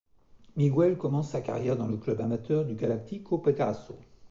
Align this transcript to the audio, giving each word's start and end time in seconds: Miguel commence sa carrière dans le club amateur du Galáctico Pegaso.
Miguel 0.55 0.97
commence 0.97 1.29
sa 1.29 1.41
carrière 1.41 1.77
dans 1.77 1.85
le 1.85 1.95
club 1.97 2.19
amateur 2.21 2.65
du 2.65 2.73
Galáctico 2.73 3.37
Pegaso. 3.37 3.99